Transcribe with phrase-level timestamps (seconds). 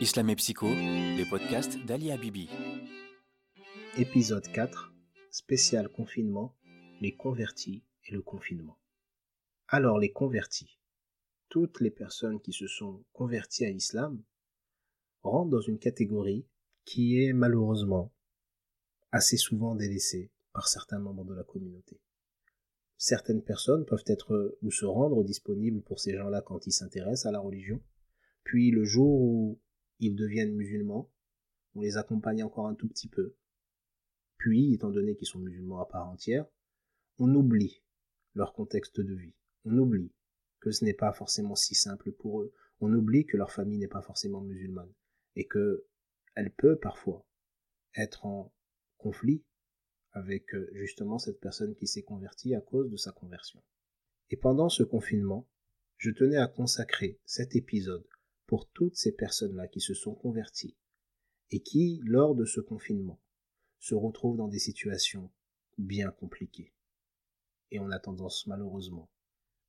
[0.00, 2.48] Islam et Psycho, les podcasts d'Ali Habibi.
[3.98, 4.94] Épisode 4,
[5.30, 6.56] spécial confinement,
[7.02, 8.78] les convertis et le confinement.
[9.68, 10.78] Alors les convertis,
[11.50, 14.22] toutes les personnes qui se sont converties à l'islam
[15.22, 16.46] rentrent dans une catégorie
[16.86, 18.10] qui est malheureusement
[19.12, 22.00] assez souvent délaissée par certains membres de la communauté.
[22.96, 27.32] Certaines personnes peuvent être ou se rendre disponibles pour ces gens-là quand ils s'intéressent à
[27.32, 27.82] la religion,
[28.44, 29.60] puis le jour où
[30.00, 31.10] ils deviennent musulmans,
[31.74, 33.36] on les accompagne encore un tout petit peu.
[34.36, 36.46] Puis, étant donné qu'ils sont musulmans à part entière,
[37.18, 37.82] on oublie
[38.34, 39.34] leur contexte de vie.
[39.64, 40.12] On oublie
[40.60, 42.52] que ce n'est pas forcément si simple pour eux.
[42.80, 44.92] On oublie que leur famille n'est pas forcément musulmane
[45.36, 45.86] et que
[46.34, 47.26] elle peut parfois
[47.94, 48.52] être en
[48.96, 49.44] conflit
[50.12, 53.62] avec euh, justement cette personne qui s'est convertie à cause de sa conversion.
[54.30, 55.46] Et pendant ce confinement,
[55.96, 58.06] je tenais à consacrer cet épisode
[58.50, 60.76] pour toutes ces personnes-là qui se sont converties
[61.52, 63.20] et qui, lors de ce confinement,
[63.78, 65.30] se retrouvent dans des situations
[65.78, 66.74] bien compliquées.
[67.70, 69.08] Et on a tendance malheureusement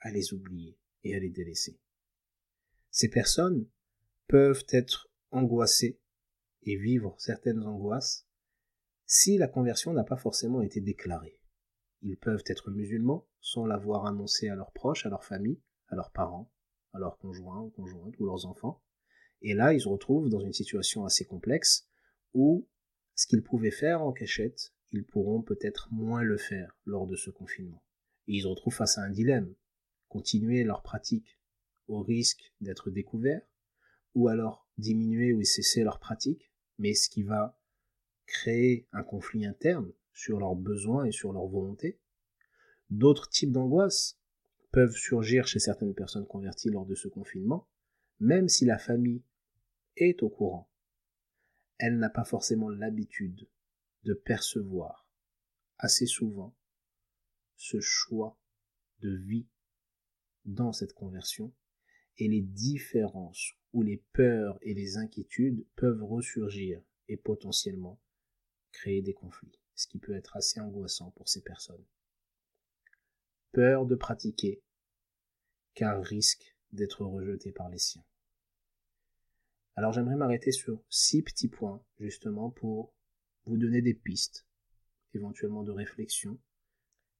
[0.00, 1.80] à les oublier et à les délaisser.
[2.90, 3.66] Ces personnes
[4.28, 5.98] peuvent être angoissées
[6.64, 8.28] et vivre certaines angoisses
[9.06, 11.40] si la conversion n'a pas forcément été déclarée.
[12.02, 16.12] Ils peuvent être musulmans sans l'avoir annoncé à leurs proches, à leur famille, à leurs
[16.12, 16.52] parents,
[16.96, 18.82] à leurs conjoints ou conjointes ou leurs enfants.
[19.42, 21.88] Et là, ils se retrouvent dans une situation assez complexe
[22.34, 22.66] où
[23.14, 27.30] ce qu'ils pouvaient faire en cachette, ils pourront peut-être moins le faire lors de ce
[27.30, 27.82] confinement.
[28.28, 29.54] Et ils se retrouvent face à un dilemme.
[30.08, 31.38] Continuer leur pratique
[31.88, 33.46] au risque d'être découverts,
[34.14, 37.58] ou alors diminuer ou cesser leur pratique, mais ce qui va
[38.26, 42.00] créer un conflit interne sur leurs besoins et sur leur volonté.
[42.90, 44.15] D'autres types d'angoisses
[44.76, 47.66] peuvent surgir chez certaines personnes converties lors de ce confinement,
[48.20, 49.22] même si la famille
[49.96, 50.68] est au courant.
[51.78, 53.48] Elle n'a pas forcément l'habitude
[54.02, 55.08] de percevoir
[55.78, 56.54] assez souvent
[57.56, 58.38] ce choix
[59.00, 59.46] de vie
[60.44, 61.54] dans cette conversion
[62.18, 67.98] et les différences où les peurs et les inquiétudes peuvent ressurgir et potentiellement
[68.72, 71.86] créer des conflits, ce qui peut être assez angoissant pour ces personnes.
[73.52, 74.60] Peur de pratiquer
[75.76, 78.04] car risque d'être rejeté par les siens.
[79.76, 82.94] Alors j'aimerais m'arrêter sur six petits points, justement, pour
[83.44, 84.46] vous donner des pistes,
[85.12, 86.40] éventuellement de réflexion,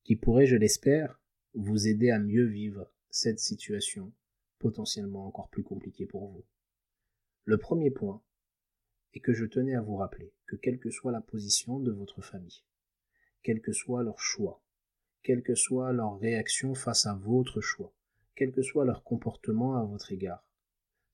[0.05, 1.21] qui pourraient, je l'espère,
[1.53, 4.13] vous aider à mieux vivre cette situation
[4.59, 6.45] potentiellement encore plus compliquée pour vous.
[7.45, 8.23] Le premier point
[9.13, 12.23] est que je tenais à vous rappeler que quelle que soit la position de votre
[12.23, 12.65] famille,
[13.43, 14.63] quel que soit leur choix,
[15.23, 17.93] quelle que soit leur réaction face à votre choix,
[18.37, 20.47] quel que soit leur comportement à votre égard.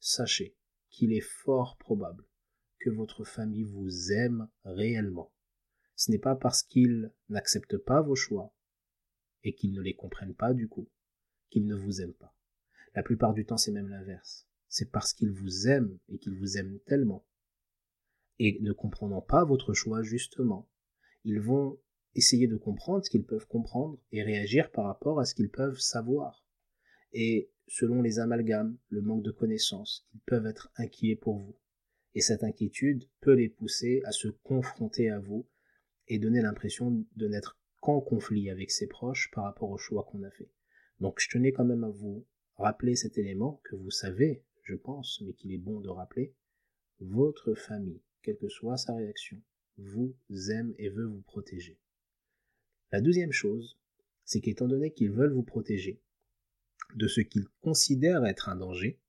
[0.01, 0.57] Sachez
[0.91, 2.27] qu'il est fort probable
[2.81, 5.33] que votre famille vous aime réellement.
[5.95, 8.53] Ce n'est pas parce qu'ils n'acceptent pas vos choix
[9.45, 10.89] et qu'ils ne les comprennent pas du coup
[11.51, 12.35] qu'ils ne vous aiment pas.
[12.95, 14.49] La plupart du temps, c'est même l'inverse.
[14.69, 17.27] C'est parce qu'ils vous aiment et qu'ils vous aiment tellement.
[18.39, 20.69] Et ne comprenant pas votre choix, justement,
[21.25, 21.79] ils vont
[22.15, 25.79] essayer de comprendre ce qu'ils peuvent comprendre et réagir par rapport à ce qu'ils peuvent
[25.79, 26.42] savoir
[27.13, 31.57] et selon les amalgames, le manque de connaissances, ils peuvent être inquiets pour vous.
[32.15, 35.47] Et cette inquiétude peut les pousser à se confronter à vous
[36.09, 40.23] et donner l'impression de n'être qu'en conflit avec ses proches par rapport au choix qu'on
[40.23, 40.51] a fait.
[41.01, 45.21] Donc je tenais quand même à vous rappeler cet élément que vous savez, je pense,
[45.23, 46.35] mais qu'il est bon de rappeler.
[47.01, 49.41] Votre famille, quelle que soit sa réaction,
[49.79, 50.15] vous
[50.51, 51.79] aime et veut vous protéger.
[52.93, 53.79] La deuxième chose,
[54.25, 56.01] c'est qu'étant donné qu'ils veulent vous protéger,
[56.95, 59.01] de ce qu'ils considèrent être un danger,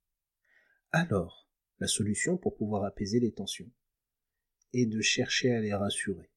[0.92, 1.50] alors
[1.80, 3.72] la solution pour pouvoir apaiser les tensions
[4.74, 6.30] est de chercher à les rassurer.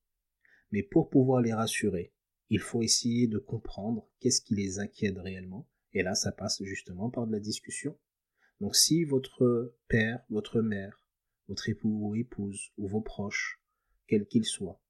[0.72, 2.12] Mais pour pouvoir les rassurer,
[2.50, 7.10] il faut essayer de comprendre qu'est-ce qui les inquiète réellement, et là ça passe justement
[7.10, 7.98] par de la discussion.
[8.60, 11.02] Donc si votre père, votre mère,
[11.48, 13.60] votre époux ou épouse, ou vos proches,
[14.06, 14.80] quels qu'ils soient,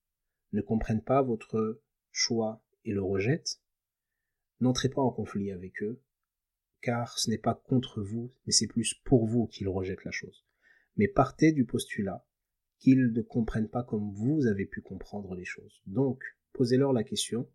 [0.53, 1.83] ne comprennent pas votre
[2.13, 3.61] choix et le rejettent,
[4.61, 6.01] n'entrez pas en conflit avec eux,
[6.87, 10.47] car ce n'est pas contre vous, mais c'est plus pour vous qu'ils rejettent la chose.
[10.95, 12.25] Mais partez du postulat
[12.79, 15.83] qu'ils ne comprennent pas comme vous avez pu comprendre les choses.
[15.87, 16.23] Donc,
[16.53, 17.51] posez-leur la question,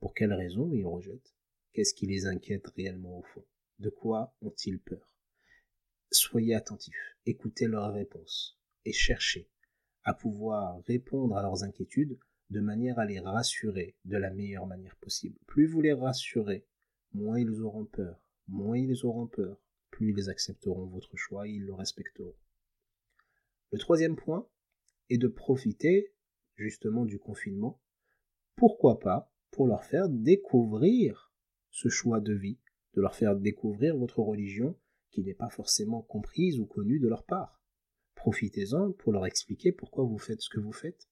[0.00, 1.32] pour quelles raisons ils rejettent?
[1.72, 3.44] Qu'est-ce qui les inquiète réellement au fond?
[3.78, 5.16] De quoi ont-ils peur?
[6.10, 9.48] Soyez attentifs, écoutez leurs réponses et cherchez
[10.02, 12.18] à pouvoir répondre à leurs inquiétudes
[12.50, 15.38] de manière à les rassurer de la meilleure manière possible.
[15.46, 16.66] Plus vous les rassurez,
[17.12, 19.60] moins ils auront peur, moins ils auront peur,
[19.90, 22.34] plus ils accepteront votre choix et ils le respecteront.
[23.70, 24.48] Le troisième point
[25.08, 26.14] est de profiter
[26.56, 27.80] justement du confinement.
[28.56, 31.32] Pourquoi pas pour leur faire découvrir
[31.70, 32.58] ce choix de vie,
[32.94, 34.78] de leur faire découvrir votre religion
[35.10, 37.62] qui n'est pas forcément comprise ou connue de leur part.
[38.14, 41.08] Profitez-en pour leur expliquer pourquoi vous faites ce que vous faites,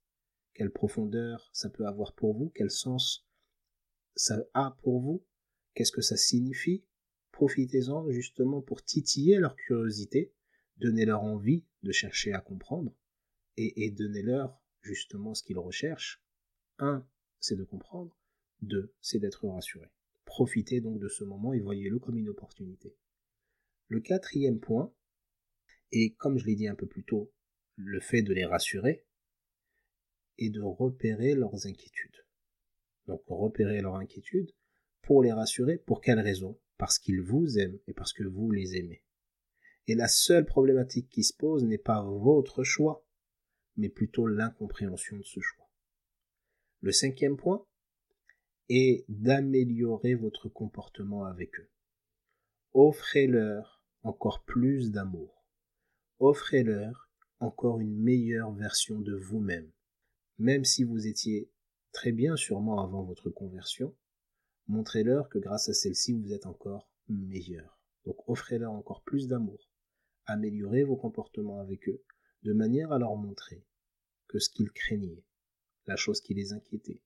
[0.55, 3.27] quelle profondeur ça peut avoir pour vous, quel sens
[4.15, 5.25] ça a pour vous,
[5.75, 6.85] qu'est-ce que ça signifie.
[7.41, 10.31] Profitez-en justement pour titiller leur curiosité,
[10.77, 12.95] donnez-leur envie de chercher à comprendre
[13.57, 16.23] et, donnez-leur justement ce qu'ils recherchent.
[16.77, 17.03] Un,
[17.39, 18.15] c'est de comprendre.
[18.61, 19.87] Deux, c'est d'être rassuré.
[20.27, 22.95] Profitez donc de ce moment et voyez-le comme une opportunité.
[23.89, 24.93] Le quatrième point,
[25.93, 27.33] et comme je l'ai dit un peu plus tôt,
[27.77, 29.07] le fait de les rassurer,
[30.37, 32.27] et de repérer leurs inquiétudes.
[33.07, 34.53] Donc repérer leurs inquiétudes
[35.01, 35.79] pour les rassurer.
[35.79, 39.05] Pour quelle raison Parce qu'ils vous aiment et parce que vous les aimez.
[39.87, 43.07] Et la seule problématique qui se pose n'est pas votre choix,
[43.77, 45.71] mais plutôt l'incompréhension de ce choix.
[46.81, 47.65] Le cinquième point
[48.69, 51.71] est d'améliorer votre comportement avec eux.
[52.73, 55.45] Offrez-leur encore plus d'amour.
[56.19, 59.71] Offrez-leur encore une meilleure version de vous-même
[60.41, 61.51] même si vous étiez
[61.93, 63.95] très bien sûrement avant votre conversion,
[64.71, 67.81] montrez-leur que grâce à celle-ci, vous êtes encore meilleur.
[68.05, 69.69] Donc offrez-leur encore plus d'amour.
[70.27, 72.03] Améliorez vos comportements avec eux,
[72.45, 73.67] de manière à leur montrer
[74.29, 75.25] que ce qu'ils craignaient,
[75.87, 77.03] la chose qui les inquiétait,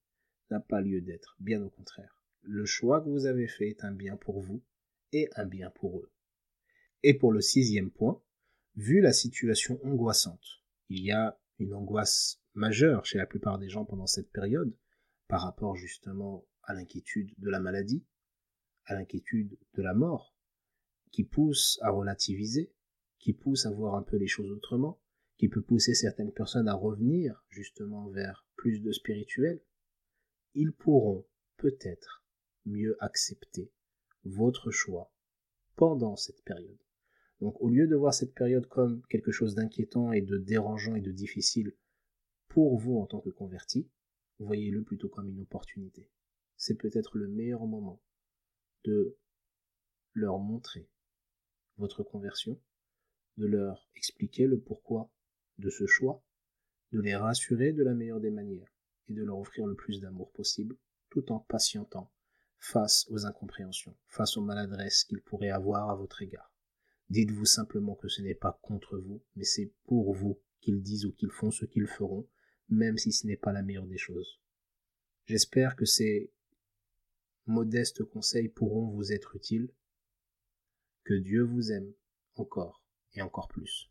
[0.50, 2.20] n'a pas lieu d'être, bien au contraire.
[2.42, 4.62] Le choix que vous avez fait est un bien pour vous
[5.12, 6.12] et un bien pour eux.
[7.02, 8.22] Et pour le sixième point,
[8.76, 13.86] vu la situation angoissante, il y a une angoisse majeure chez la plupart des gens
[13.86, 14.76] pendant cette période,
[15.28, 18.04] par rapport justement à l'inquiétude de la maladie,
[18.84, 20.34] à l'inquiétude de la mort,
[21.10, 22.72] qui pousse à relativiser,
[23.18, 25.00] qui pousse à voir un peu les choses autrement,
[25.36, 29.60] qui peut pousser certaines personnes à revenir justement vers plus de spirituel,
[30.54, 31.26] ils pourront
[31.56, 32.24] peut-être
[32.66, 33.72] mieux accepter
[34.24, 35.12] votre choix
[35.76, 36.78] pendant cette période.
[37.40, 41.00] Donc au lieu de voir cette période comme quelque chose d'inquiétant et de dérangeant et
[41.00, 41.74] de difficile
[42.48, 43.88] pour vous en tant que converti,
[44.38, 46.08] voyez-le plutôt comme une opportunité.
[46.66, 48.00] C'est peut-être le meilleur moment
[48.84, 49.18] de
[50.14, 50.88] leur montrer
[51.76, 52.58] votre conversion,
[53.36, 55.12] de leur expliquer le pourquoi
[55.58, 56.24] de ce choix,
[56.90, 58.72] de les rassurer de la meilleure des manières
[59.08, 60.78] et de leur offrir le plus d'amour possible,
[61.10, 62.10] tout en patientant
[62.56, 66.50] face aux incompréhensions, face aux maladresses qu'ils pourraient avoir à votre égard.
[67.10, 71.12] Dites-vous simplement que ce n'est pas contre vous, mais c'est pour vous qu'ils disent ou
[71.12, 72.26] qu'ils font ce qu'ils feront,
[72.70, 74.40] même si ce n'est pas la meilleure des choses.
[75.26, 76.33] J'espère que ces
[77.46, 79.70] modestes conseils pourront vous être utiles.
[81.04, 81.92] Que Dieu vous aime
[82.36, 82.82] encore
[83.12, 83.90] et encore plus.